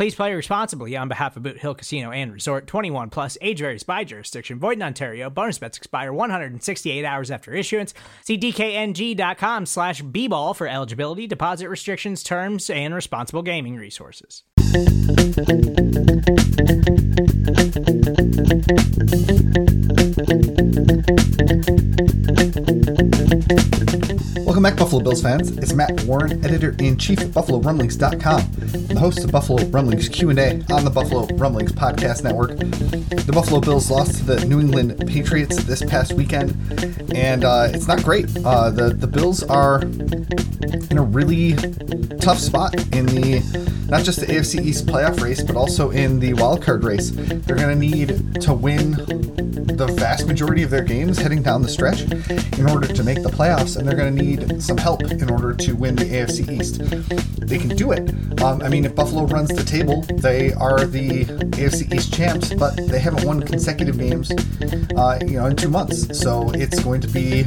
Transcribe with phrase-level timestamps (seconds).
[0.00, 3.82] Please play responsibly on behalf of Boot Hill Casino and Resort 21 plus age varies
[3.82, 4.58] by jurisdiction.
[4.58, 5.28] Void in Ontario.
[5.28, 7.92] Bonus bets expire 168 hours after issuance.
[8.24, 14.42] See DKNG.com slash B ball for eligibility, deposit restrictions, terms, and responsible gaming resources.
[24.46, 25.56] Welcome back, Buffalo Bills fans.
[25.58, 31.26] It's Matt Warren, editor-in-chief of BuffaloRumblings.com, the host of Buffalo Rumblings Q&A on the Buffalo
[31.36, 32.56] Rumblings Podcast Network.
[32.56, 36.56] The Buffalo Bills lost to the New England Patriots this past weekend,
[37.14, 38.26] and uh, it's not great.
[38.44, 41.54] Uh, the the Bills are in a really
[42.18, 43.40] tough spot in the
[43.88, 47.10] not just the AFC East playoff race, but also in the wild card race.
[47.10, 51.68] They're going to need to win the vast majority of their games heading down the
[51.68, 52.02] stretch
[52.58, 55.54] in order to make the playoffs, and they're going to need some help in order
[55.54, 56.78] to win the AFC East.
[57.40, 58.10] They can do it.
[58.42, 62.76] Um, I mean, if Buffalo runs the table, they are the AFC East champs, but
[62.76, 64.30] they haven't won consecutive games,
[64.96, 66.18] uh, you know, in two months.
[66.18, 67.46] So it's going to be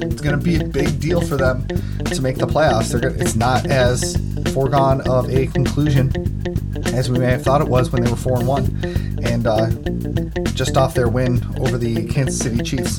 [0.00, 2.90] it's going to be a big deal for them to make the playoffs.
[2.90, 4.16] They're gonna, it's not as
[4.52, 6.12] foregone of a conclusion
[6.92, 8.64] as we may have thought it was when they were four and one,
[9.22, 9.70] and uh,
[10.52, 12.98] just off their win over the Kansas City Chiefs.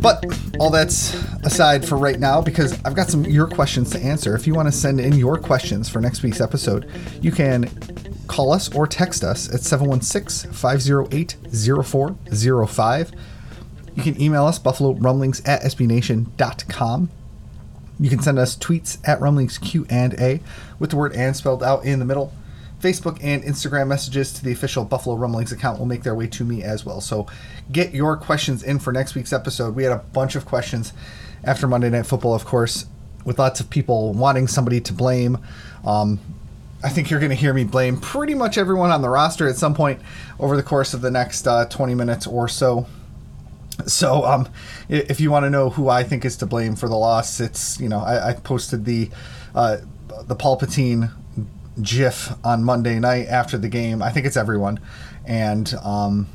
[0.00, 0.24] But
[0.60, 4.34] all that's aside for right now because I've got some your questions to answer.
[4.34, 6.90] If you want to send in your questions for next week's episode,
[7.20, 7.70] you can
[8.26, 11.36] call us or text us at 716 508
[11.84, 13.12] 0405.
[13.94, 17.10] You can email us, buffalo rumblings at sbnation.com.
[18.00, 20.40] You can send us tweets at rumblings Q and A
[20.78, 22.32] with the word and spelled out in the middle.
[22.80, 26.44] Facebook and Instagram messages to the official Buffalo Rumblings account will make their way to
[26.44, 27.00] me as well.
[27.00, 27.26] So
[27.72, 29.74] get your questions in for next week's episode.
[29.74, 30.92] We had a bunch of questions
[31.46, 32.86] after Monday Night Football, of course,
[33.24, 35.38] with lots of people wanting somebody to blame.
[35.84, 36.20] Um,
[36.82, 39.56] I think you're going to hear me blame pretty much everyone on the roster at
[39.56, 40.00] some point
[40.38, 42.86] over the course of the next uh, 20 minutes or so.
[43.86, 44.48] So, um,
[44.88, 47.80] if you want to know who I think is to blame for the loss, it's
[47.80, 49.10] you know I, I posted the
[49.54, 49.78] uh,
[50.26, 51.10] the Palpatine
[51.82, 54.00] GIF on Monday night after the game.
[54.00, 54.78] I think it's everyone,
[55.24, 56.28] and um,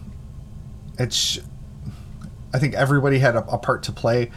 [0.97, 1.39] it's
[2.53, 4.31] I think everybody had a, a, part to play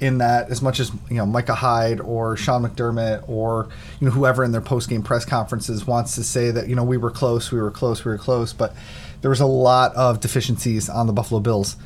[0.00, 0.50] in that.
[0.50, 3.68] As much as you know, Micah Hyde or Sean McDermott or
[4.00, 6.84] you know whoever in their post game press conferences wants to say that you know
[6.84, 8.74] we were close, we were close, we were close, but
[9.20, 11.76] there was a lot of deficiencies on the Buffalo Bills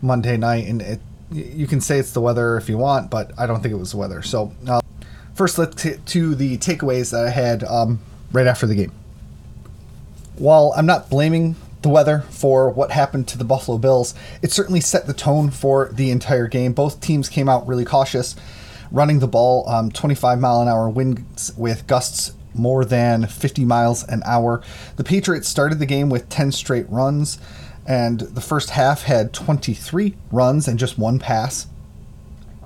[0.00, 3.46] Monday night, and it, you can say it's the weather if you want, but I
[3.46, 4.22] don't think it was the weather.
[4.22, 4.52] So.
[4.66, 4.80] Uh,
[5.34, 8.00] first, let's get to the takeaways that I had um,
[8.32, 8.92] right after the game.
[10.36, 14.80] While I'm not blaming the weather for what happened to the Buffalo Bills, it certainly
[14.80, 16.72] set the tone for the entire game.
[16.72, 18.34] Both teams came out really cautious,
[18.90, 24.04] running the ball um, 25 mile an hour winds with gusts more than 50 miles
[24.04, 24.62] an hour.
[24.96, 27.38] The Patriots started the game with 10 straight runs,
[27.86, 31.66] and the first half had 23 runs and just one pass.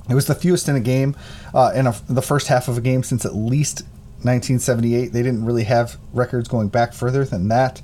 [0.08, 1.16] It was the fewest in a game,
[1.54, 3.82] uh, in a, the first half of a game since at least
[4.22, 5.12] 1978.
[5.12, 7.80] They didn't really have records going back further than that.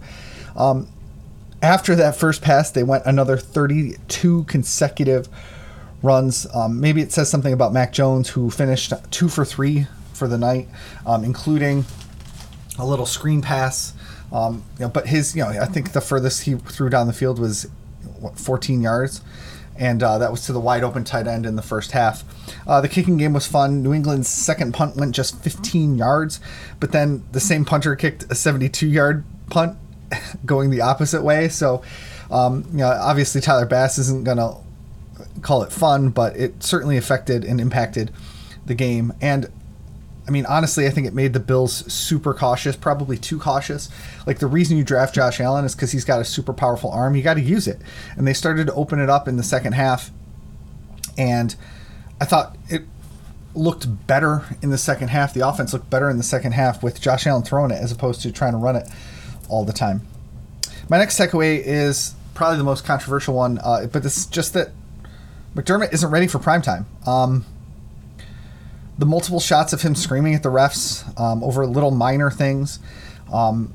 [0.56, 0.88] Um,
[1.62, 5.28] after that first pass, they went another 32 consecutive
[6.02, 6.46] runs.
[6.54, 10.38] Um, maybe it says something about Mac Jones, who finished two for three for the
[10.38, 10.68] night,
[11.06, 11.84] um, including
[12.78, 13.94] a little screen pass.
[14.32, 17.12] Um, you know, but his, you know, I think the furthest he threw down the
[17.12, 17.66] field was
[18.20, 19.22] what, 14 yards
[19.78, 22.24] and uh, that was to the wide open tight end in the first half.
[22.66, 23.82] Uh, the kicking game was fun.
[23.82, 26.40] New England's second punt went just 15 yards,
[26.80, 29.78] but then the same punter kicked a 72 yard punt
[30.46, 31.48] going the opposite way.
[31.48, 31.82] So,
[32.30, 34.56] um, you know, obviously Tyler Bass isn't going to
[35.40, 38.10] call it fun, but it certainly affected and impacted
[38.66, 39.12] the game.
[39.20, 39.50] And
[40.26, 43.88] I mean, honestly, I think it made the Bills super cautious, probably too cautious.
[44.26, 47.16] Like the reason you draft Josh Allen is because he's got a super powerful arm.
[47.16, 47.80] You got to use it,
[48.14, 50.10] and they started to open it up in the second half.
[51.16, 51.56] And
[52.20, 52.82] I thought it
[53.54, 55.32] looked better in the second half.
[55.32, 58.20] The offense looked better in the second half with Josh Allen throwing it as opposed
[58.22, 58.86] to trying to run it
[59.48, 60.06] all the time.
[60.88, 64.70] My next takeaway is probably the most controversial one, uh, but it's just that
[65.54, 66.86] McDermott isn't ready for prime time.
[67.06, 67.44] Um,
[68.96, 72.80] the multiple shots of him screaming at the refs um, over little minor things,
[73.32, 73.72] um,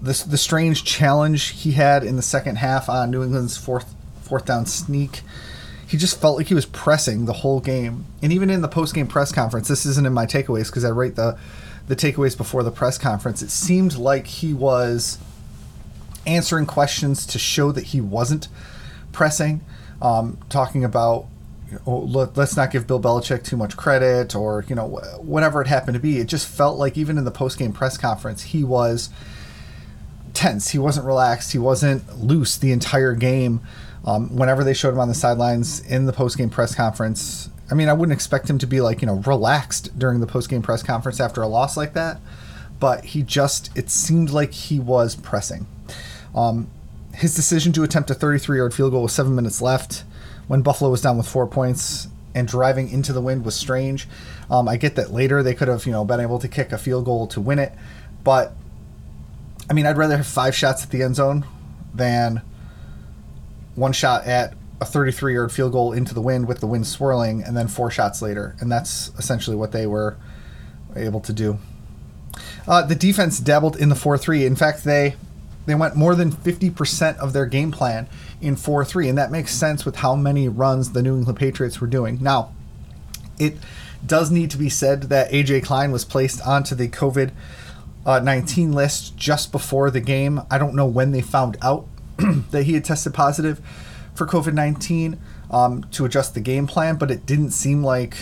[0.00, 4.44] the, the strange challenge he had in the second half on New England's fourth fourth
[4.44, 5.22] down sneak.
[5.86, 8.94] He just felt like he was pressing the whole game, and even in the post
[8.94, 9.68] game press conference.
[9.68, 11.38] This isn't in my takeaways because I rate the
[11.88, 13.42] the takeaways before the press conference.
[13.42, 15.18] It seemed like he was
[16.26, 18.48] answering questions to show that he wasn't
[19.12, 19.62] pressing,
[20.00, 21.26] um, talking about
[21.86, 24.86] oh, let, us not give Bill Belichick too much credit, or you know
[25.18, 26.18] whatever it happened to be.
[26.18, 29.10] It just felt like even in the post game press conference, he was
[30.34, 30.70] tense.
[30.70, 31.52] He wasn't relaxed.
[31.52, 33.60] He wasn't loose the entire game.
[34.04, 37.74] Um, whenever they showed him on the sidelines in the post game press conference, I
[37.74, 40.62] mean, I wouldn't expect him to be like you know relaxed during the post game
[40.62, 42.20] press conference after a loss like that,
[42.80, 45.66] but he just it seemed like he was pressing.
[46.34, 46.70] Um,
[47.14, 50.04] his decision to attempt a 33 yard field goal with seven minutes left
[50.46, 54.06] when Buffalo was down with four points and driving into the wind was strange.
[54.50, 56.78] Um, I get that later they could have you know been able to kick a
[56.78, 57.72] field goal to win it,
[58.24, 58.54] but
[59.70, 61.44] I mean, I'd rather have five shots at the end zone
[61.94, 62.42] than
[63.74, 67.42] one shot at a 33 yard field goal into the wind with the wind swirling
[67.42, 68.54] and then four shots later.
[68.60, 70.16] And that's essentially what they were
[70.96, 71.58] able to do.
[72.66, 74.44] Uh, the defense dabbled in the 4 3.
[74.44, 75.16] In fact, they
[75.66, 78.08] they went more than 50% of their game plan
[78.40, 79.08] in 4 3.
[79.08, 82.18] And that makes sense with how many runs the New England Patriots were doing.
[82.20, 82.52] Now,
[83.38, 83.56] it
[84.06, 87.32] does need to be said that AJ Klein was placed onto the COVID
[88.06, 90.40] uh, 19 list just before the game.
[90.50, 91.86] I don't know when they found out
[92.50, 93.60] that he had tested positive
[94.18, 95.18] for COVID 19
[95.50, 98.16] um, to adjust the game plan, but it didn't seem like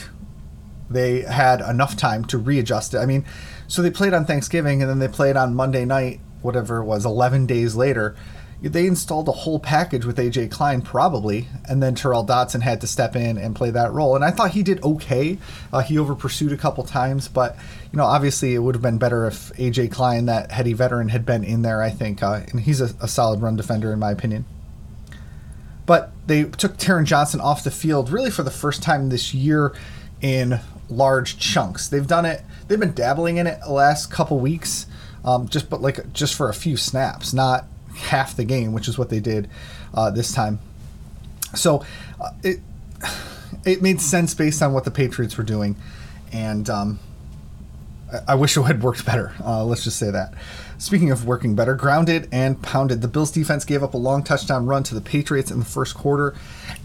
[0.89, 2.99] they had enough time to readjust it.
[2.99, 3.25] I mean,
[3.67, 7.05] so they played on Thanksgiving and then they played on Monday night, whatever it was,
[7.05, 8.15] 11 days later
[8.63, 12.87] they installed a whole package with AJ Klein probably, and then Tyrel Dodson had to
[12.87, 14.17] step in and play that role.
[14.17, 15.39] And I thought he did okay.
[15.73, 17.57] Uh, he over pursued a couple times, but
[17.93, 21.27] you know, obviously it would have been better if AJ Klein, that heady veteran, had
[21.27, 21.83] been in there.
[21.83, 24.47] I think, uh, and he's a, a solid run defender in my opinion.
[25.87, 29.73] But they took Taron Johnson off the field really for the first time this year
[30.21, 31.89] in large chunks.
[31.89, 32.43] They've done it.
[32.67, 34.87] They've been dabbling in it the last couple weeks,
[35.25, 37.67] um, just but like just for a few snaps, not
[37.97, 39.49] half the game, which is what they did
[39.95, 40.59] uh, this time.
[41.55, 41.85] So
[42.21, 42.61] uh, it
[43.65, 45.77] it made sense based on what the Patriots were doing,
[46.33, 46.99] and um,
[48.27, 49.35] I, wish it had worked better.
[49.45, 50.35] Uh, let's just say that.
[50.79, 54.67] Speaking of working better, grounded and pounded, the Bills defense gave up a long touchdown
[54.67, 56.35] run to the Patriots in the first quarter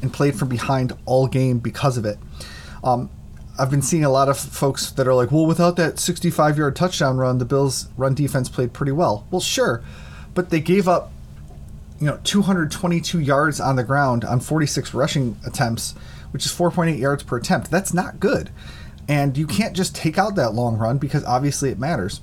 [0.01, 2.17] and played from behind all game because of it.
[2.83, 3.09] Um,
[3.59, 6.75] I've been seeing a lot of folks that are like, well, without that 65 yard
[6.75, 9.27] touchdown run, the Bills' run defense played pretty well.
[9.29, 9.83] Well, sure,
[10.33, 11.11] but they gave up
[11.99, 15.93] you know 222 yards on the ground on 46 rushing attempts,
[16.31, 17.69] which is 4.8 yards per attempt.
[17.69, 18.49] That's not good.
[19.07, 22.21] And you can't just take out that long run because obviously it matters.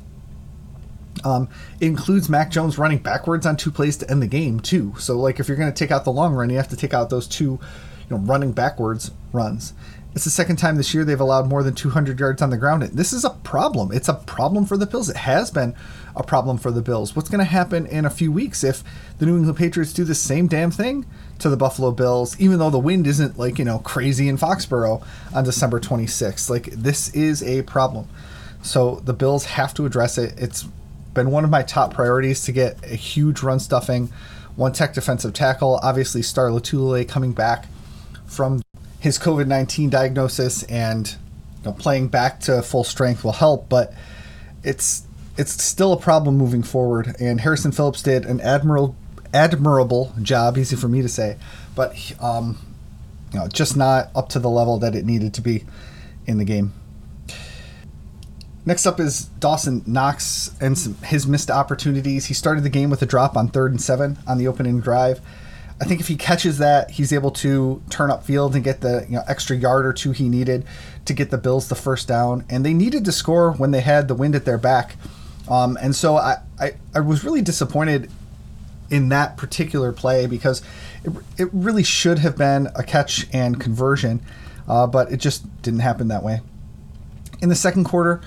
[1.25, 1.49] Um,
[1.81, 4.95] it includes Mac Jones running backwards on two plays to end the game too.
[4.99, 6.95] So like if you're going to take out the long run, you have to take
[6.95, 7.45] out those two,
[8.09, 9.73] you know, running backwards runs.
[10.15, 12.82] It's the second time this year they've allowed more than 200 yards on the ground.
[12.82, 13.93] And This is a problem.
[13.93, 15.08] It's a problem for the Bills.
[15.08, 15.75] It has been
[16.17, 17.15] a problem for the Bills.
[17.15, 18.82] What's going to happen in a few weeks if
[19.19, 21.06] the New England Patriots do the same damn thing
[21.39, 25.05] to the Buffalo Bills, even though the wind isn't like, you know, crazy in Foxborough
[25.35, 26.51] on December 26th?
[26.51, 28.09] Like, this is a problem.
[28.63, 30.35] So the Bills have to address it.
[30.37, 30.65] It's
[31.15, 34.11] been one of my top priorities to get a huge run stuffing,
[34.57, 35.79] one tech defensive tackle.
[35.83, 37.67] Obviously, Star Lotulelei coming back
[38.27, 38.63] from
[39.01, 43.93] his COVID 19 diagnosis and you know, playing back to full strength will help, but
[44.65, 45.05] it's
[45.37, 47.15] it's still a problem moving forward.
[47.21, 48.97] And Harrison Phillips did an admirable
[49.32, 51.37] admirable job, easy for me to say,
[51.75, 52.58] but um,
[53.32, 55.65] you know, just not up to the level that it needed to be
[56.27, 56.73] in the game.
[58.65, 62.27] Next up is Dawson Knox and some, his missed opportunities.
[62.27, 65.20] He started the game with a drop on third and seven on the opening drive.
[65.81, 69.06] I think if he catches that, he's able to turn up field and get the
[69.08, 70.67] you know, extra yard or two he needed
[71.05, 72.44] to get the Bills the first down.
[72.51, 74.97] And they needed to score when they had the wind at their back.
[75.49, 78.11] Um, and so I, I, I, was really disappointed
[78.91, 80.63] in that particular play because
[81.05, 84.21] it, it really should have been a catch and conversion,
[84.69, 86.41] uh, but it just didn't happen that way.
[87.41, 88.21] In the second quarter,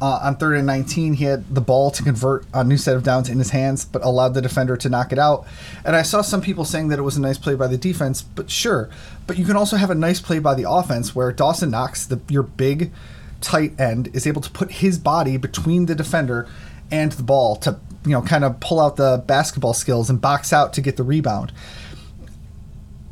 [0.00, 3.02] Uh, on third and 19, he had the ball to convert a new set of
[3.02, 5.44] downs in his hands, but allowed the defender to knock it out.
[5.84, 8.22] And I saw some people saying that it was a nice play by the defense,
[8.22, 8.88] but sure.
[9.26, 12.20] But you can also have a nice play by the offense where Dawson Knox, the,
[12.28, 12.92] your big
[13.40, 16.46] tight end, is able to put his body between the defender
[16.92, 20.52] and the ball to, you know, kind of pull out the basketball skills and box
[20.52, 21.52] out to get the rebound.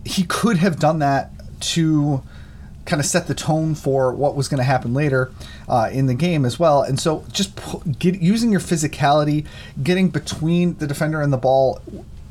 [0.04, 2.22] He could have done that to
[2.84, 5.32] kind of set the tone for what was going to happen later
[5.68, 6.82] uh, in the game as well.
[6.82, 7.58] And so just
[7.98, 9.44] get, using your physicality,
[9.82, 11.80] getting between the defender and the ball,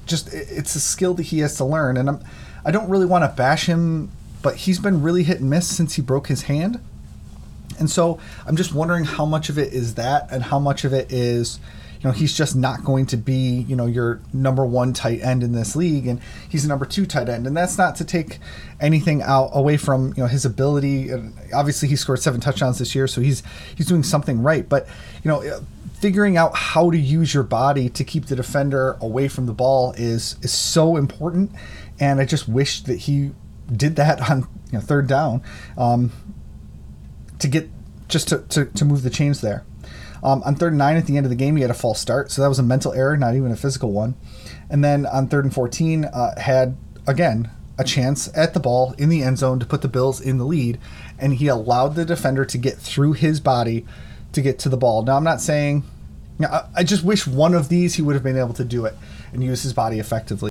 [0.05, 1.97] just it's a skill that he has to learn.
[1.97, 2.23] And I'm,
[2.63, 4.09] I don't really want to bash him,
[4.41, 6.79] but he's been really hit and miss since he broke his hand.
[7.77, 10.93] And so I'm just wondering how much of it is that and how much of
[10.93, 11.59] it is
[12.05, 15.51] know, he's just not going to be, you know, your number one tight end in
[15.51, 18.39] this league, and he's a number two tight end, and that's not to take
[18.79, 21.09] anything out away from you know his ability.
[21.09, 23.43] And obviously, he scored seven touchdowns this year, so he's
[23.75, 24.67] he's doing something right.
[24.67, 24.87] But
[25.23, 25.61] you know,
[25.99, 29.93] figuring out how to use your body to keep the defender away from the ball
[29.97, 31.51] is is so important,
[31.99, 33.31] and I just wish that he
[33.73, 35.41] did that on you know, third down
[35.77, 36.11] um,
[37.39, 37.69] to get
[38.07, 39.64] just to, to, to move the chains there.
[40.25, 41.99] Um, on third and nine at the end of the game, he had a false
[41.99, 44.15] start, so that was a mental error, not even a physical one.
[44.71, 49.09] And then on third and 14, uh, had again a chance at the ball in
[49.09, 50.79] the end zone to put the Bills in the lead,
[51.19, 53.85] and he allowed the defender to get through his body
[54.31, 55.03] to get to the ball.
[55.03, 55.83] Now, I'm not saying,
[56.39, 58.95] know, I just wish one of these he would have been able to do it
[59.31, 60.49] and use his body effectively.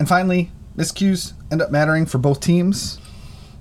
[0.00, 2.98] And finally, miscues end up mattering for both teams.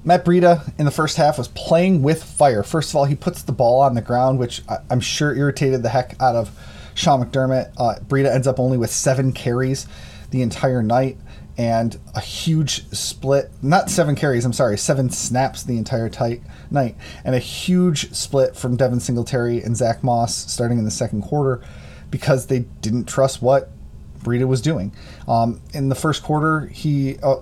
[0.06, 2.62] Matt Breida in the first half was playing with fire.
[2.62, 5.82] First of all, he puts the ball on the ground, which I, am sure irritated
[5.82, 6.52] the heck out of
[6.94, 7.74] Sean McDermott.
[7.76, 9.88] Uh, Breida ends up only with seven carries
[10.30, 11.18] the entire night
[11.58, 13.50] and a huge split.
[13.64, 18.56] Not seven carries, I'm sorry, seven snaps the entire tight night, and a huge split
[18.56, 21.64] from Devin Singletary and Zach Moss starting in the second quarter
[22.12, 23.72] because they didn't trust what
[24.20, 24.94] Breida was doing.
[25.28, 27.38] Um, in the first quarter, he uh,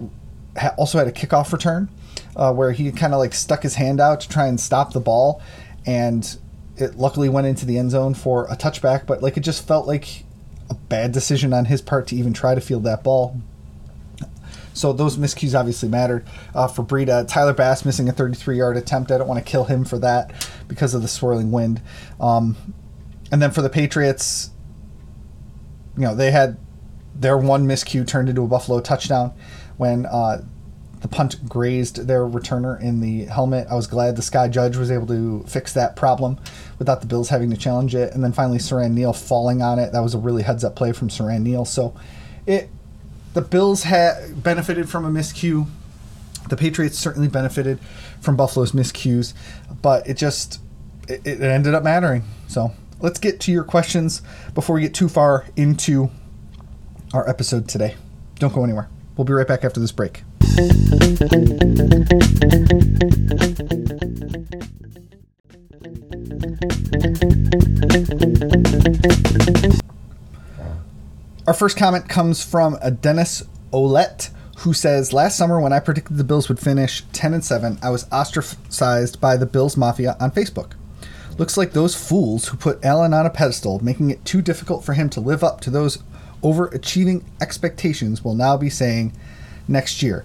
[0.78, 1.90] also had a kickoff return
[2.36, 5.00] uh, where he kind of like stuck his hand out to try and stop the
[5.00, 5.42] ball,
[5.86, 6.38] and
[6.78, 9.06] it luckily went into the end zone for a touchback.
[9.06, 10.24] But like it just felt like
[10.70, 13.40] a bad decision on his part to even try to field that ball.
[14.74, 16.26] So those miscues obviously mattered
[16.56, 17.28] uh, for Breida.
[17.28, 19.12] Tyler Bass missing a 33-yard attempt.
[19.12, 21.80] I don't want to kill him for that because of the swirling wind.
[22.20, 22.58] Um,
[23.32, 24.50] and then for the Patriots,
[25.96, 26.58] you know they had
[27.16, 29.34] their one miscue turned into a Buffalo touchdown
[29.78, 30.44] when uh,
[31.04, 33.68] the punt grazed their returner in the helmet.
[33.70, 36.40] I was glad the Sky Judge was able to fix that problem
[36.80, 38.14] without the Bills having to challenge it.
[38.14, 39.92] And then finally, Siran Neal falling on it.
[39.92, 41.66] That was a really heads up play from Siran Neal.
[41.66, 41.94] So
[42.48, 42.70] it
[43.34, 45.68] the Bills had benefited from a miscue.
[46.48, 47.80] The Patriots certainly benefited
[48.22, 49.34] from Buffalo's miscues,
[49.82, 50.62] but it just
[51.10, 52.24] it, it ended up mattering.
[52.48, 54.22] So let's get to your questions
[54.54, 56.12] before we get too far into
[57.14, 57.96] our episode today.
[58.40, 58.88] Don't go anywhere.
[59.18, 60.24] We'll be right back after this break.
[71.46, 74.30] Our first comment comes from a Dennis Olette
[74.64, 77.90] who says last summer when I predicted the Bills would finish 10 and 7, I
[77.90, 80.72] was ostracized by the Bills Mafia on Facebook.
[81.38, 84.94] Looks like those fools who put Allen on a pedestal, making it too difficult for
[84.94, 86.02] him to live up to those
[86.44, 89.12] overachieving expectations, will now be saying
[89.68, 90.24] next year.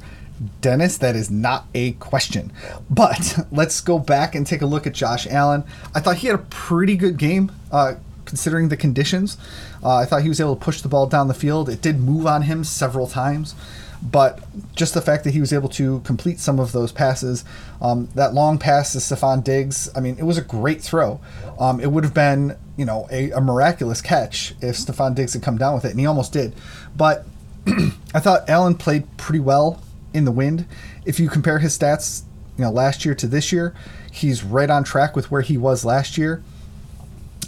[0.61, 2.52] Dennis, that is not a question.
[2.88, 5.64] But let's go back and take a look at Josh Allen.
[5.95, 9.37] I thought he had a pretty good game uh, considering the conditions.
[9.83, 11.68] Uh, I thought he was able to push the ball down the field.
[11.68, 13.54] It did move on him several times,
[14.02, 14.40] but
[14.76, 17.45] just the fact that he was able to complete some of those passes,
[17.80, 21.21] um, that long pass to Stefon Diggs, I mean, it was a great throw.
[21.59, 25.42] Um, it would have been, you know, a, a miraculous catch if Stefon Diggs had
[25.42, 26.54] come down with it, and he almost did.
[26.97, 27.25] But
[28.15, 29.83] I thought Allen played pretty well
[30.15, 30.67] in the wind.
[31.05, 32.23] If you compare his stats,
[32.57, 33.75] you know, last year to this year,
[34.11, 36.43] he's right on track with where he was last year.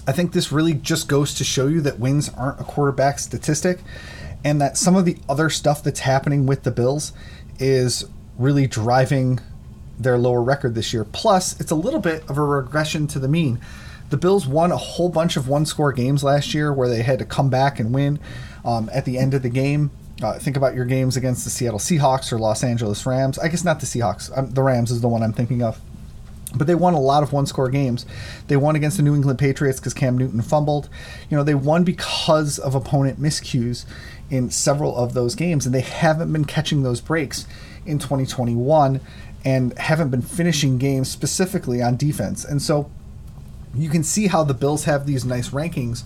[0.07, 3.81] I think this really just goes to show you that wins aren't a quarterback statistic
[4.45, 7.12] and that some of the other stuff that's happening with the Bills
[7.59, 8.05] is
[8.39, 9.39] really driving
[9.99, 11.05] their lower record this year.
[11.05, 13.61] Plus, it's a little bit of a regression to the mean.
[14.09, 17.19] The Bills won a whole bunch of one score games last year where they had
[17.19, 18.19] to come back and win
[18.65, 19.91] um, at the end of the game.
[20.23, 23.39] Uh, think about your games against the Seattle Seahawks or Los Angeles Rams.
[23.39, 24.37] I guess not the Seahawks.
[24.37, 25.81] Um, the Rams is the one I'm thinking of.
[26.55, 28.05] But they won a lot of one score games.
[28.49, 30.89] They won against the New England Patriots because Cam Newton fumbled.
[31.31, 33.85] You know, they won because of opponent miscues
[34.31, 37.47] in several of those games, and they haven't been catching those breaks
[37.87, 39.00] in 2021
[39.45, 42.45] and haven't been finishing games specifically on defense.
[42.45, 42.91] And so
[43.75, 46.03] you can see how the Bills have these nice rankings,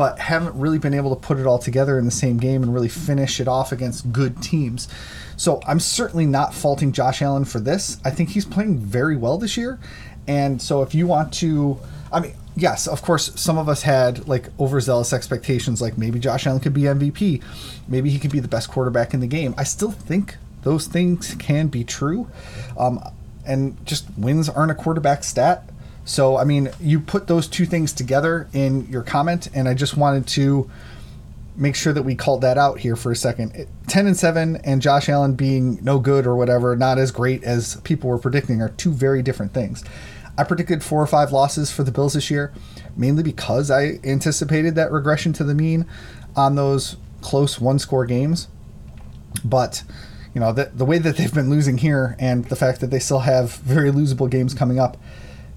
[0.00, 2.72] but haven't really been able to put it all together in the same game and
[2.72, 4.88] really finish it off against good teams.
[5.36, 7.98] So I'm certainly not faulting Josh Allen for this.
[8.02, 9.78] I think he's playing very well this year.
[10.26, 11.78] And so if you want to,
[12.10, 16.46] I mean, yes, of course, some of us had like overzealous expectations, like maybe Josh
[16.46, 17.42] Allen could be MVP,
[17.86, 19.54] maybe he could be the best quarterback in the game.
[19.58, 22.26] I still think those things can be true.
[22.78, 23.04] Um,
[23.44, 25.68] and just wins aren't a quarterback stat.
[26.04, 29.96] So, I mean, you put those two things together in your comment, and I just
[29.96, 30.70] wanted to
[31.56, 33.66] make sure that we called that out here for a second.
[33.86, 37.76] 10 and 7 and Josh Allen being no good or whatever, not as great as
[37.82, 39.84] people were predicting, are two very different things.
[40.38, 42.52] I predicted four or five losses for the Bills this year,
[42.96, 45.84] mainly because I anticipated that regression to the mean
[46.34, 48.48] on those close one score games.
[49.44, 49.82] But,
[50.34, 53.00] you know, the, the way that they've been losing here and the fact that they
[53.00, 54.96] still have very losable games coming up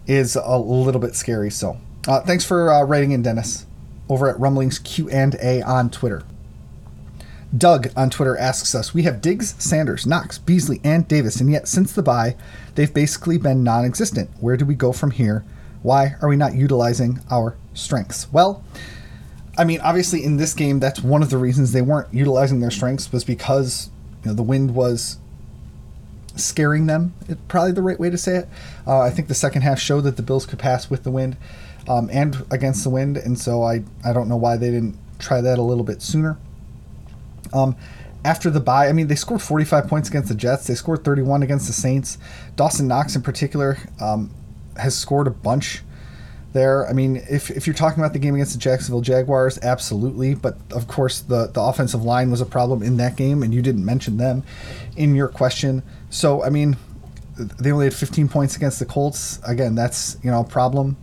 [0.08, 1.50] is a little bit scary.
[1.50, 3.66] So, uh, thanks for uh, writing in, Dennis,
[4.10, 6.24] over at Rumblings Q and A on Twitter.
[7.56, 11.68] Doug on Twitter asks us, "We have Diggs, Sanders, Knox, Beasley, and Davis, and yet
[11.68, 12.36] since the bye,
[12.76, 14.32] they've basically been non-existent.
[14.40, 15.44] Where do we go from here?
[15.84, 18.64] Why are we not utilizing our strengths?" Well,
[19.56, 22.72] I mean, obviously in this game, that's one of the reasons they weren't utilizing their
[22.72, 23.92] strengths was because
[24.24, 25.20] you know the wind was
[26.36, 27.14] scaring them.
[27.28, 28.50] It's probably the right way to say it.
[28.88, 31.38] Uh, I think the second half showed that the Bills could pass with the wind
[31.88, 35.42] um, and against the wind, and so I I don't know why they didn't try
[35.42, 36.38] that a little bit sooner.
[37.54, 37.76] Um,
[38.26, 40.66] after the bye, I mean, they scored 45 points against the Jets.
[40.66, 42.18] They scored 31 against the Saints.
[42.56, 44.32] Dawson Knox, in particular, um,
[44.78, 45.84] has scored a bunch
[46.54, 46.88] there.
[46.88, 50.36] I mean, if, if you're talking about the game against the Jacksonville Jaguars, absolutely.
[50.36, 53.62] But of course, the, the offensive line was a problem in that game, and you
[53.62, 54.44] didn't mention them
[54.96, 55.84] in your question.
[56.10, 56.78] So, I mean,
[57.38, 59.40] they only had 15 points against the Colts.
[59.46, 60.98] Again, that's, you know, a problem.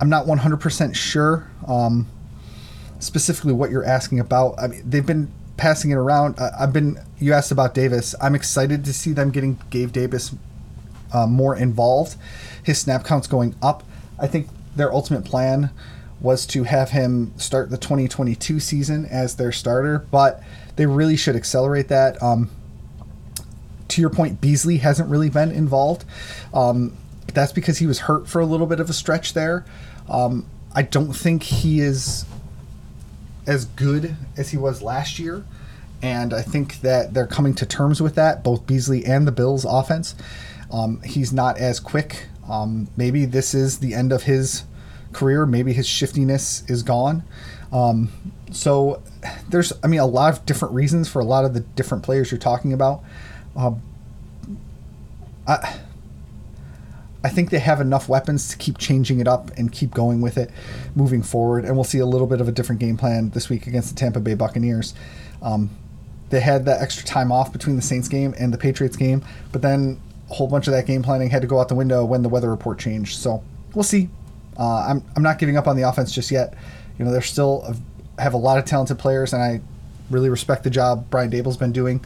[0.00, 2.08] I'm not 100% sure um,
[2.98, 4.54] specifically what you're asking about.
[4.58, 6.38] I mean, they've been passing it around.
[6.40, 8.14] I've been, you asked about Davis.
[8.20, 10.34] I'm excited to see them getting Gabe Davis
[11.12, 12.16] uh, more involved.
[12.62, 13.84] His snap count's going up.
[14.18, 15.70] I think their ultimate plan
[16.20, 20.42] was to have him start the 2022 season as their starter, but
[20.76, 22.22] they really should accelerate that.
[22.22, 22.50] Um,
[23.88, 26.04] to your point, Beasley hasn't really been involved.
[26.54, 26.96] Um,
[27.34, 29.64] that's because he was hurt for a little bit of a stretch there.
[30.08, 32.24] Um, I don't think he is
[33.46, 35.44] as good as he was last year.
[36.00, 39.64] And I think that they're coming to terms with that, both Beasley and the Bills'
[39.64, 40.14] offense.
[40.72, 42.26] Um, he's not as quick.
[42.48, 44.64] Um, maybe this is the end of his
[45.12, 45.46] career.
[45.46, 47.22] Maybe his shiftiness is gone.
[47.72, 48.10] Um,
[48.50, 49.02] so
[49.48, 52.30] there's, I mean, a lot of different reasons for a lot of the different players
[52.30, 53.02] you're talking about.
[53.56, 53.82] Um,
[55.46, 55.80] I,
[57.24, 60.36] I think they have enough weapons to keep changing it up and keep going with
[60.36, 60.50] it
[60.94, 61.64] moving forward.
[61.64, 63.94] And we'll see a little bit of a different game plan this week against the
[63.94, 64.94] Tampa Bay Buccaneers.
[65.40, 65.70] Um,
[66.30, 69.62] they had that extra time off between the Saints game and the Patriots game, but
[69.62, 70.00] then
[70.32, 72.28] a whole bunch of that game planning had to go out the window when the
[72.28, 73.18] weather report changed.
[73.18, 74.08] So we'll see.
[74.58, 76.54] Uh, I'm, I'm not giving up on the offense just yet.
[76.98, 79.60] You know, they're still a, have a lot of talented players, and I
[80.10, 82.02] really respect the job Brian Daboll's been doing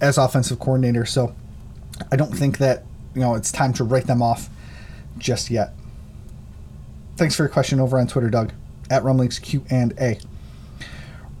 [0.00, 1.04] as offensive coordinator.
[1.04, 1.34] So
[2.12, 4.48] I don't think that you know it's time to write them off
[5.18, 5.74] just yet.
[7.16, 8.52] Thanks for your question over on Twitter, Doug
[8.88, 10.20] at Rumblings Q and A.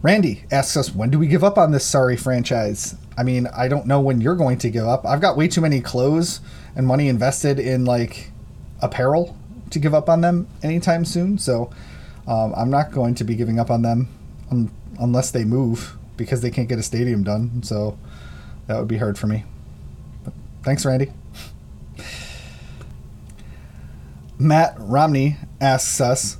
[0.00, 2.94] Randy asks us, when do we give up on this sorry franchise?
[3.16, 5.04] I mean, I don't know when you're going to give up.
[5.04, 6.40] I've got way too many clothes
[6.76, 8.30] and money invested in like
[8.80, 9.36] apparel
[9.70, 11.36] to give up on them anytime soon.
[11.36, 11.70] So
[12.28, 14.08] um, I'm not going to be giving up on them
[14.50, 17.62] un- unless they move because they can't get a stadium done.
[17.64, 17.98] So
[18.68, 19.44] that would be hard for me.
[20.24, 20.32] But
[20.62, 21.10] thanks, Randy.
[24.38, 26.36] Matt Romney asks us,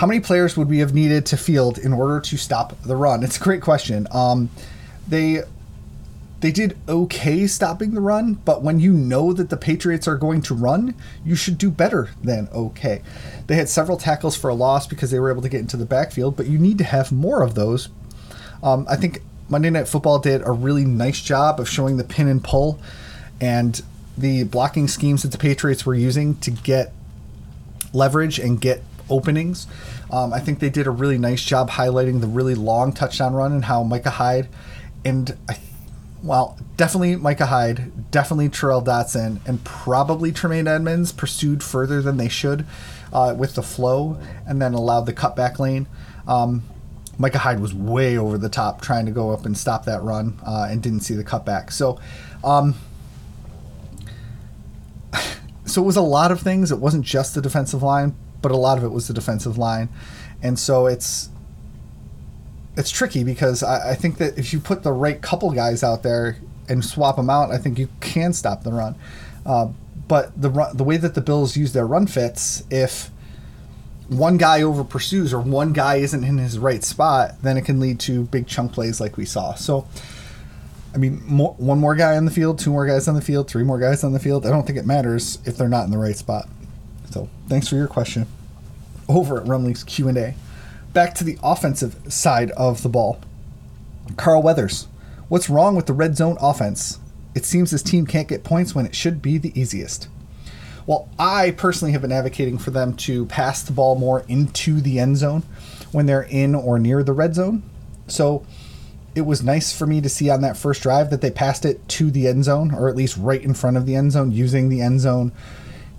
[0.00, 3.22] how many players would we have needed to field in order to stop the run?
[3.22, 4.06] It's a great question.
[4.12, 4.48] Um,
[5.06, 5.42] they
[6.40, 10.40] they did okay stopping the run, but when you know that the Patriots are going
[10.40, 13.02] to run, you should do better than okay.
[13.46, 15.84] They had several tackles for a loss because they were able to get into the
[15.84, 17.90] backfield, but you need to have more of those.
[18.62, 22.26] Um, I think Monday Night Football did a really nice job of showing the pin
[22.26, 22.80] and pull
[23.38, 23.78] and
[24.16, 26.94] the blocking schemes that the Patriots were using to get
[27.92, 29.66] leverage and get openings.
[30.10, 33.52] Um, I think they did a really nice job highlighting the really long touchdown run
[33.52, 34.48] and how Micah Hyde
[35.04, 35.58] and I,
[36.22, 42.28] well, definitely Micah Hyde, definitely Tyrel Dodson, and probably Tremaine Edmunds pursued further than they
[42.28, 42.66] should
[43.12, 45.86] uh, with the flow and then allowed the cutback lane.
[46.28, 46.62] Um,
[47.18, 50.38] Micah Hyde was way over the top trying to go up and stop that run
[50.46, 51.72] uh, and didn't see the cutback.
[51.72, 51.98] So,
[52.44, 52.74] um,
[55.64, 56.70] so it was a lot of things.
[56.70, 59.88] It wasn't just the defensive line, but a lot of it was the defensive line,
[60.42, 61.30] and so it's
[62.76, 66.02] it's tricky because I, I think that if you put the right couple guys out
[66.02, 66.36] there
[66.68, 68.94] and swap them out, I think you can stop the run.
[69.44, 69.68] Uh,
[70.08, 73.10] but the run, the way that the Bills use their run fits, if
[74.08, 77.78] one guy over pursues or one guy isn't in his right spot, then it can
[77.78, 79.54] lead to big chunk plays like we saw.
[79.54, 79.86] So,
[80.92, 83.48] I mean, more, one more guy on the field, two more guys on the field,
[83.48, 84.46] three more guys on the field.
[84.46, 86.48] I don't think it matters if they're not in the right spot.
[87.10, 88.26] So, thanks for your question.
[89.08, 90.34] Over at Rumblings Q and A.
[90.92, 93.20] Back to the offensive side of the ball.
[94.16, 94.88] Carl Weathers,
[95.28, 96.98] what's wrong with the red zone offense?
[97.34, 100.08] It seems this team can't get points when it should be the easiest.
[100.86, 104.98] Well, I personally have been advocating for them to pass the ball more into the
[104.98, 105.44] end zone
[105.92, 107.62] when they're in or near the red zone.
[108.08, 108.44] So
[109.14, 111.86] it was nice for me to see on that first drive that they passed it
[111.90, 114.68] to the end zone, or at least right in front of the end zone, using
[114.68, 115.32] the end zone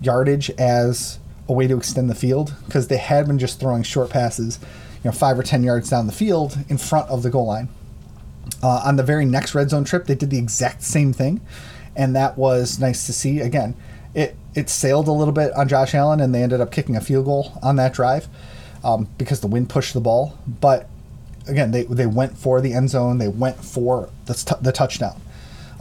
[0.02, 4.10] yardage as a way to extend the field because they had been just throwing short
[4.10, 4.58] passes,
[5.02, 7.68] you know, five or ten yards down the field in front of the goal line.
[8.62, 11.40] Uh, on the very next red zone trip, they did the exact same thing,
[11.96, 13.40] and that was nice to see.
[13.40, 13.74] Again,
[14.14, 17.00] it it sailed a little bit on Josh Allen, and they ended up kicking a
[17.00, 18.28] field goal on that drive
[18.84, 20.38] um, because the wind pushed the ball.
[20.46, 20.88] But
[21.46, 23.18] again, they they went for the end zone.
[23.18, 25.20] They went for the, t- the touchdown.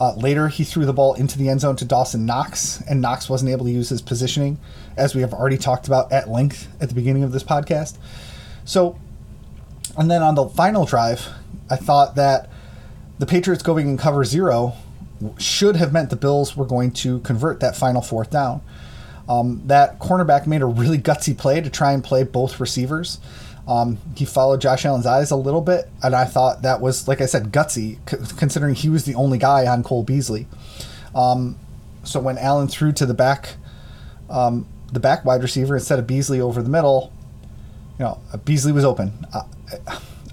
[0.01, 3.29] Uh, later, he threw the ball into the end zone to Dawson Knox, and Knox
[3.29, 4.57] wasn't able to use his positioning,
[4.97, 7.99] as we have already talked about at length at the beginning of this podcast.
[8.65, 8.97] So,
[9.95, 11.29] and then on the final drive,
[11.69, 12.49] I thought that
[13.19, 14.73] the Patriots going in cover zero
[15.37, 18.61] should have meant the Bills were going to convert that final fourth down.
[19.29, 23.19] Um, that cornerback made a really gutsy play to try and play both receivers.
[23.67, 27.21] Um, he followed Josh Allen's eyes a little bit, and I thought that was, like
[27.21, 30.47] I said, gutsy, c- considering he was the only guy on Cole Beasley.
[31.13, 31.57] Um,
[32.03, 33.55] so when Allen threw to the back,
[34.29, 37.13] um, the back wide receiver instead of Beasley over the middle,
[37.99, 39.25] you know, Beasley was open.
[39.33, 39.43] Uh,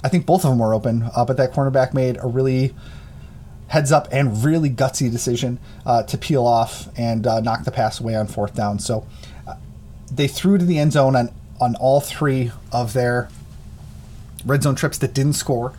[0.02, 2.74] I think both of them were open, uh, but that cornerback made a really
[3.68, 8.00] heads up and really gutsy decision uh, to peel off and uh, knock the pass
[8.00, 8.78] away on fourth down.
[8.78, 9.06] So
[9.46, 9.56] uh,
[10.10, 11.30] they threw to the end zone on
[11.61, 13.29] on all three of their
[14.44, 15.73] red zone trips that didn't score.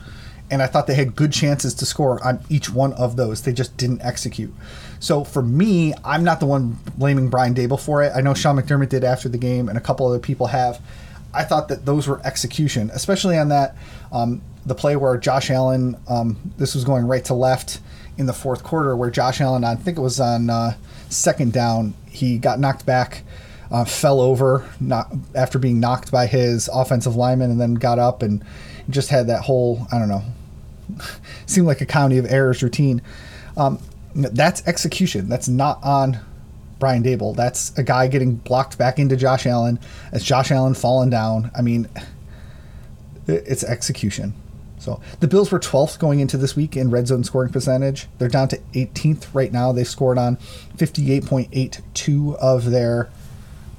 [0.52, 3.44] And I thought they had good chances to score on each one of those.
[3.44, 4.52] They just didn't execute.
[5.00, 8.12] So for me, I'm not the one blaming Brian Daboll for it.
[8.16, 10.82] I know Sean McDermott did after the game, and a couple other people have.
[11.34, 13.76] I thought that those were execution, especially on that
[14.12, 17.80] um, the play where Josh Allen, um, this was going right to left
[18.18, 20.76] in the fourth quarter, where Josh Allen, I think it was on uh,
[21.10, 23.24] second down, he got knocked back,
[23.72, 28.22] uh, fell over not, after being knocked by his offensive lineman, and then got up
[28.22, 28.44] and
[28.90, 30.24] just had that whole, I don't know,
[31.46, 33.02] seemed like a comedy of errors routine.
[33.58, 33.80] Um,
[34.16, 35.30] that's execution.
[35.30, 36.20] That's not on
[36.80, 37.36] Brian Daboll.
[37.36, 39.80] That's a guy getting blocked back into Josh Allen.
[40.12, 41.52] As Josh Allen falling down.
[41.56, 41.88] I mean,
[43.28, 44.34] it's execution.
[44.80, 48.08] So the Bills were 12th going into this week in red zone scoring percentage.
[48.18, 49.74] They're down to 18th right now.
[49.74, 50.38] They scored on
[50.78, 53.10] 58.82 of their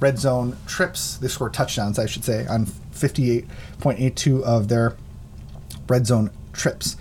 [0.01, 1.15] red zone trips.
[1.17, 4.97] They scored touchdowns, I should say, on 58.82 of their
[5.87, 6.97] red zone trips.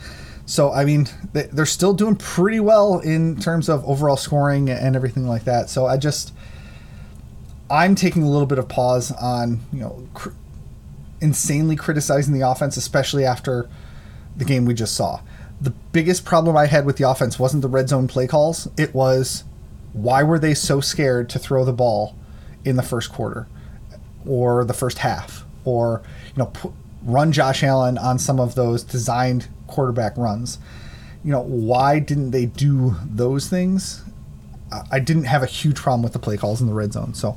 [0.46, 5.26] So, I mean, they're still doing pretty well in terms of overall scoring and everything
[5.26, 5.70] like that.
[5.70, 6.32] So, I just,
[7.70, 10.30] I'm taking a little bit of pause on, you know, cr-
[11.20, 13.68] insanely criticizing the offense, especially after
[14.36, 15.20] the game we just saw.
[15.60, 18.68] The biggest problem I had with the offense wasn't the red zone play calls.
[18.76, 19.44] It was
[19.92, 22.16] why were they so scared to throw the ball
[22.64, 23.46] in the first quarter
[24.26, 28.82] or the first half or, you know, put, run Josh Allen on some of those
[28.82, 30.58] designed quarterback runs.
[31.24, 34.02] You know, why didn't they do those things?
[34.90, 37.14] I didn't have a huge problem with the play calls in the red zone.
[37.14, 37.36] So,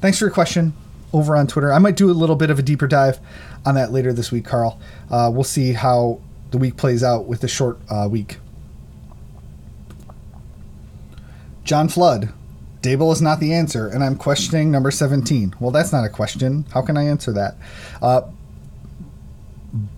[0.00, 0.72] thanks for your question
[1.12, 1.72] over on Twitter.
[1.72, 3.20] I might do a little bit of a deeper dive
[3.64, 4.80] on that later this week, Carl.
[5.10, 8.38] Uh, we'll see how the week plays out with the short uh, week.
[11.64, 12.32] John Flood,
[12.88, 15.56] Daboll is not the answer, and I'm questioning number 17.
[15.60, 16.64] Well, that's not a question.
[16.72, 17.56] How can I answer that?
[18.00, 18.22] Uh,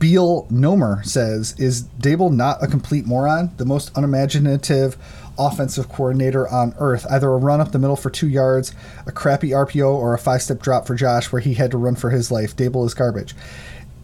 [0.01, 3.53] Beal Nomer says, Is Daboll not a complete moron?
[3.59, 4.97] The most unimaginative
[5.39, 7.07] offensive coordinator on earth.
[7.09, 8.75] Either a run up the middle for two yards,
[9.07, 11.95] a crappy RPO, or a five step drop for Josh where he had to run
[11.95, 12.57] for his life.
[12.57, 13.37] Daboll is garbage.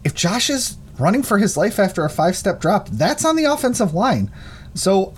[0.05, 3.43] If Josh is running for his life after a five step drop, that's on the
[3.43, 4.31] offensive line.
[4.75, 5.13] So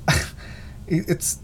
[0.87, 1.37] it's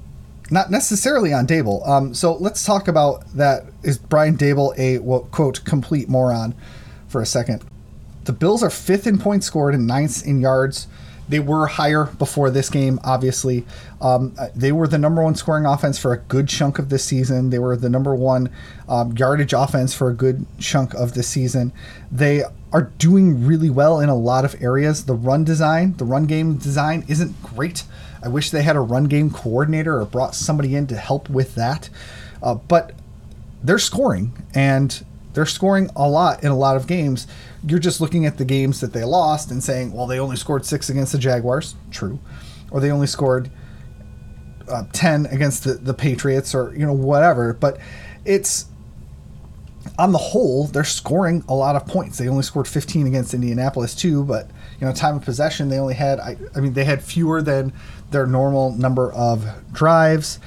[0.51, 1.88] not necessarily on Daboll.
[1.88, 3.65] Um, so let's talk about that.
[3.84, 6.55] Is Brian Daboll a well, quote complete moron
[7.08, 7.63] for a second?
[8.25, 10.88] The Bills are fifth in points scored and ninth in yards
[11.27, 13.65] they were higher before this game, obviously.
[13.99, 17.49] Um, they were the number one scoring offense for a good chunk of this season.
[17.49, 18.49] They were the number one
[18.88, 21.73] um, yardage offense for a good chunk of the season.
[22.12, 25.05] They are doing really well in a lot of areas.
[25.05, 27.84] The run design, the run game design isn't great.
[28.26, 31.54] I wish they had a run game coordinator or brought somebody in to help with
[31.56, 31.92] that.
[32.42, 32.94] Uh, but
[33.64, 37.28] they're scoring, and they're scoring a lot in a lot of games.
[37.68, 40.66] You're just looking at the games that they lost and saying, well, they only scored
[40.66, 41.76] six against the Jaguars.
[41.92, 42.20] True.
[42.72, 43.52] Or they only scored
[44.68, 47.54] uh, 10 against the, the Patriots or, you know, whatever.
[47.54, 47.78] But
[48.24, 48.66] it's,
[50.00, 52.18] on the whole, they're scoring a lot of points.
[52.18, 54.24] They only scored 15 against Indianapolis, too.
[54.24, 57.42] But, you know, time of possession, they only had, I, I mean, they had fewer
[57.42, 57.74] than
[58.12, 60.39] their normal number of drives.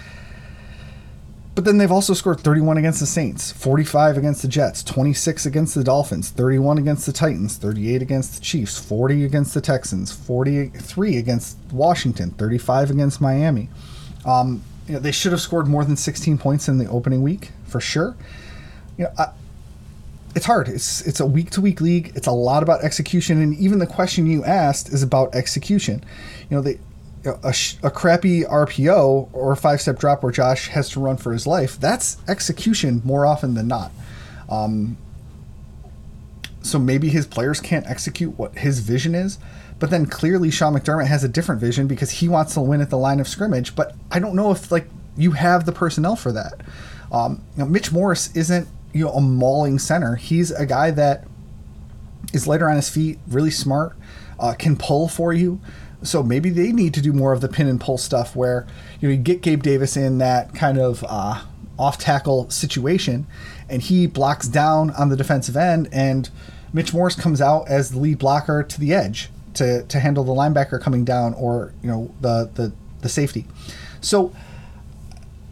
[1.54, 5.74] But then they've also scored 31 against the Saints, 45 against the Jets, 26 against
[5.74, 11.16] the Dolphins, 31 against the Titans, 38 against the Chiefs, 40 against the Texans, 43
[11.16, 13.68] against Washington, 35 against Miami.
[14.24, 17.50] Um, you know, they should have scored more than 16 points in the opening week
[17.64, 18.16] for sure.
[18.96, 19.30] You know, I,
[20.36, 20.68] it's hard.
[20.68, 22.12] It's it's a week to week league.
[22.14, 26.04] It's a lot about execution, and even the question you asked is about execution.
[26.48, 26.78] You know, they
[27.24, 31.32] a, a crappy RPO or a five step drop where Josh has to run for
[31.32, 33.92] his life, that's execution more often than not.
[34.48, 34.96] Um,
[36.62, 39.38] so maybe his players can't execute what his vision is,
[39.78, 42.90] but then clearly Sean McDermott has a different vision because he wants to win at
[42.90, 43.74] the line of scrimmage.
[43.74, 46.60] But I don't know if like you have the personnel for that.
[47.10, 50.16] Um, you know, Mitch Morse isn't you know a mauling center.
[50.16, 51.26] He's a guy that
[52.32, 53.96] is lighter on his feet, really smart,
[54.38, 55.60] uh, can pull for you.
[56.02, 58.66] So maybe they need to do more of the pin and pull stuff where
[59.00, 61.42] you know you get Gabe Davis in that kind of uh,
[61.78, 63.26] off tackle situation,
[63.68, 66.30] and he blocks down on the defensive end, and
[66.72, 70.32] Mitch Morse comes out as the lead blocker to the edge to, to handle the
[70.32, 73.46] linebacker coming down or you know the the, the safety.
[74.00, 74.32] So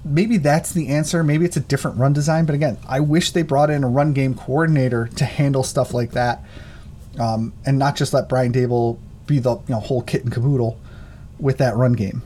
[0.04, 1.24] maybe that's the answer.
[1.24, 2.46] Maybe it's a different run design.
[2.46, 6.12] But again, I wish they brought in a run game coordinator to handle stuff like
[6.12, 6.42] that,
[7.18, 10.78] um, and not just let Brian Daboll be the you know, whole kit and caboodle
[11.38, 12.22] with that run game.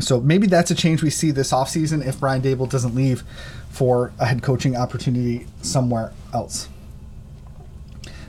[0.00, 3.22] So maybe that's a change we see this offseason if Brian Daboll doesn't leave
[3.70, 6.68] for a head coaching opportunity somewhere else.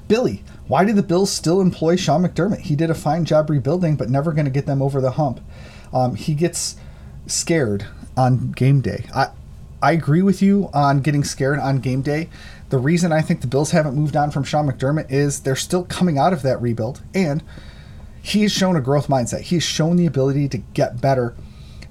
[0.07, 2.61] Billy, why do the Bills still employ Sean McDermott?
[2.61, 5.39] He did a fine job rebuilding, but never going to get them over the hump.
[5.93, 6.75] Um, he gets
[7.27, 9.05] scared on game day.
[9.13, 9.29] I,
[9.81, 12.29] I agree with you on getting scared on game day.
[12.69, 15.83] The reason I think the Bills haven't moved on from Sean McDermott is they're still
[15.83, 17.43] coming out of that rebuild, and
[18.25, 19.41] he's shown a growth mindset.
[19.41, 21.35] He's shown the ability to get better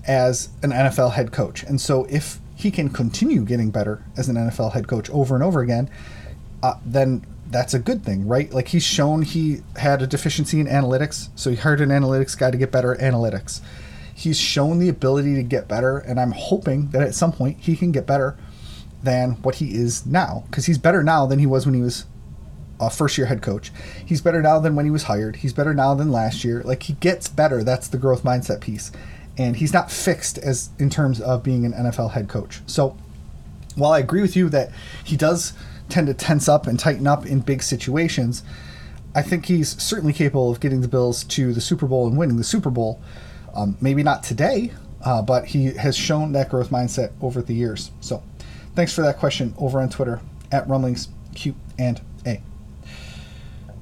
[0.05, 1.62] as an NFL head coach.
[1.62, 5.44] And so if he can continue getting better as an NFL head coach over and
[5.44, 5.88] over again,
[6.61, 8.53] uh, then that's a good thing, right?
[8.53, 12.51] Like he's shown he had a deficiency in analytics, so he hired an analytics guy
[12.51, 13.61] to get better at analytics.
[14.12, 17.77] He's shown the ability to get better, and I'm hoping that at some point he
[17.77, 18.37] can get better
[19.05, 22.07] than what he is now, because he's better now than he was when he was
[22.80, 23.70] a first year head coach.
[24.04, 25.37] He's better now than when he was hired.
[25.37, 26.62] He's better now than last year.
[26.62, 27.62] Like he gets better.
[27.62, 28.92] That's the growth mindset piece.
[29.37, 32.60] And he's not fixed as in terms of being an NFL head coach.
[32.66, 32.96] So
[33.74, 34.70] while I agree with you that
[35.02, 35.54] he does
[35.88, 38.42] tend to tense up and tighten up in big situations,
[39.14, 42.37] I think he's certainly capable of getting the Bills to the Super Bowl and winning
[42.37, 43.00] the Super Bowl.
[43.54, 44.72] Um, maybe not today,
[45.04, 47.92] uh, but he has shown that growth mindset over the years.
[48.00, 48.22] So
[48.74, 52.00] thanks for that question over on Twitter at Rumblings Q and.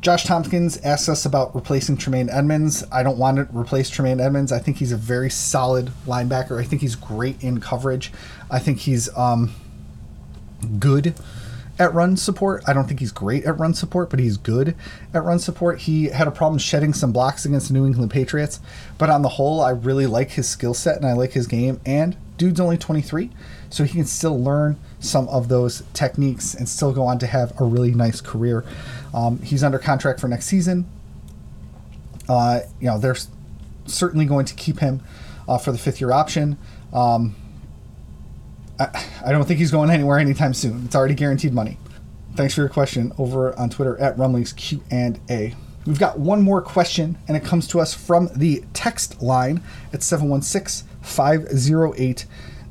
[0.03, 2.83] Josh Tompkins asks us about replacing Tremaine Edmunds.
[2.91, 4.51] I don't want to replace Tremaine Edmunds.
[4.51, 6.61] I think he's a very solid linebacker.
[6.61, 8.12] I think he's great in coverage.
[8.51, 9.55] I think he's um,
[10.81, 11.15] good
[11.79, 12.65] at run support.
[12.67, 14.75] I don't think he's great at run support, but he's good
[15.15, 15.79] at run support.
[15.83, 18.59] He had a problem shedding some blocks against the New England Patriots,
[18.99, 21.81] but on the whole, I really like his skill set and I like his game.
[21.87, 23.31] And dude's only 23,
[23.72, 27.58] so he can still learn some of those techniques and still go on to have
[27.58, 28.64] a really nice career.
[29.14, 30.87] Um, he's under contract for next season.
[32.28, 33.16] Uh, you know, they're
[33.87, 35.02] certainly going to keep him
[35.48, 36.58] uh, for the fifth year option.
[36.92, 37.35] Um,
[38.78, 40.85] I, I, don't think he's going anywhere anytime soon.
[40.85, 41.78] It's already guaranteed money.
[42.37, 45.54] Thanks for your question over on Twitter at Rumblings Q and A.
[45.87, 50.02] We've got one more question, and it comes to us from the text line at
[50.02, 52.26] 716 508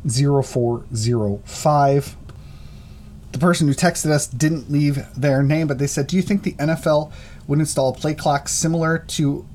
[0.07, 2.15] 0405
[3.31, 6.43] the person who texted us didn't leave their name, but they said, "Do you think
[6.43, 7.11] the NFL
[7.47, 9.45] would install a play clock similar to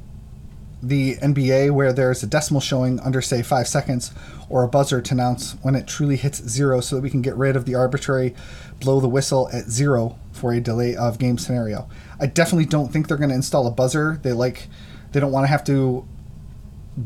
[0.82, 4.12] the NBA, where there's a decimal showing under, say, five seconds,
[4.48, 7.36] or a buzzer to announce when it truly hits zero, so that we can get
[7.36, 8.34] rid of the arbitrary
[8.80, 13.08] blow the whistle at zero for a delay of game scenario?" I definitely don't think
[13.08, 14.18] they're going to install a buzzer.
[14.22, 14.68] They like,
[15.12, 16.06] they don't want to have to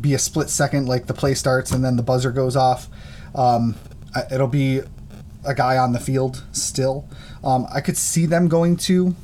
[0.01, 2.89] be a split second, like the play starts and then the buzzer goes off.
[3.35, 3.77] Um,
[4.31, 4.81] it'll be
[5.45, 7.09] a guy on the field still.
[7.43, 9.15] Um, I could see them going to, you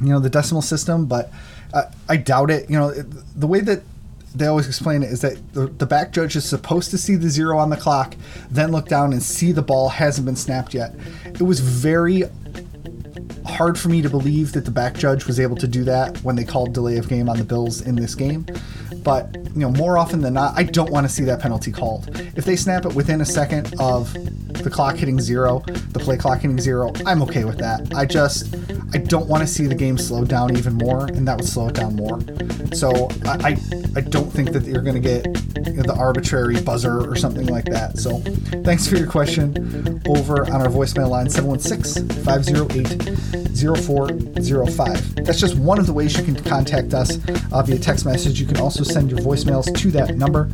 [0.00, 1.30] know, the decimal system, but
[1.74, 2.70] I, I doubt it.
[2.70, 3.06] You know, it,
[3.38, 3.82] the way that
[4.34, 7.28] they always explain it is that the, the back judge is supposed to see the
[7.28, 8.16] zero on the clock,
[8.50, 10.94] then look down and see the ball hasn't been snapped yet.
[11.24, 12.24] It was very
[13.46, 16.36] hard for me to believe that the back judge was able to do that when
[16.36, 18.46] they called delay of game on the Bills in this game.
[19.02, 22.08] But you know, more often than not, I don't want to see that penalty called.
[22.36, 24.12] If they snap it within a second of
[24.62, 25.60] the clock hitting zero,
[25.92, 27.92] the play clock hitting zero, I'm okay with that.
[27.94, 28.54] I just
[28.94, 31.68] I don't want to see the game slow down even more, and that would slow
[31.68, 32.18] it down more.
[32.72, 33.56] So I I,
[33.96, 35.26] I don't think that you're going to get
[35.66, 37.98] you know, the arbitrary buzzer or something like that.
[37.98, 38.18] So
[38.62, 45.24] thanks for your question over on our voicemail line 716 508 0405.
[45.24, 47.18] That's just one of the ways you can contact us
[47.52, 48.40] uh, via text message.
[48.40, 50.48] You can also send your voicemails to that number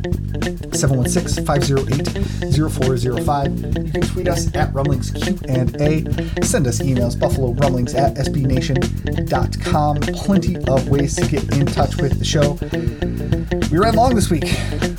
[0.73, 3.85] 716 508 0405.
[3.85, 6.03] You can tweet us at Rumblings Q and A.
[6.43, 10.01] Send us emails, Buffalo Rumblings at SBNation.com.
[10.01, 12.57] Plenty of ways to get in touch with the show.
[13.69, 14.45] We ran long this week.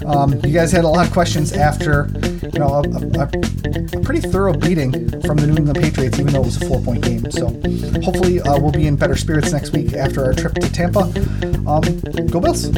[0.04, 2.10] Um, you guys had a lot of questions after,
[2.52, 6.42] you know, a, a, a, pretty thorough beating from the New England Patriots, even though
[6.42, 7.30] it was a four-point game.
[7.30, 7.46] So
[8.02, 11.00] hopefully uh, we'll be in better spirits next week after our trip to Tampa.
[11.66, 11.82] Um,
[12.28, 12.68] go Bills!